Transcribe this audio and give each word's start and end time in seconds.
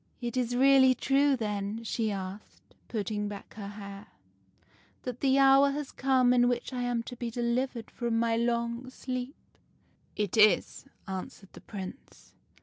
It 0.19 0.35
is 0.35 0.55
really 0.55 0.95
true, 0.95 1.35
then,' 1.37 1.83
she 1.83 2.09
asked, 2.11 2.73
putting 2.87 3.27
back 3.27 3.53
her 3.53 3.67
hair,' 3.67 4.07
that 5.03 5.19
the 5.19 5.37
hour 5.37 5.69
has 5.69 5.91
come 5.91 6.33
in 6.33 6.49
which 6.49 6.73
I 6.73 6.81
am 6.81 7.03
to 7.03 7.15
be 7.15 7.29
delivered 7.29 7.91
from 7.91 8.17
my 8.17 8.35
long 8.35 8.89
sleep?'"' 8.89 9.35
It 10.15 10.37
is,' 10.37 10.85
answered 11.07 11.49
the 11.53 11.61
Prince. 11.61 12.33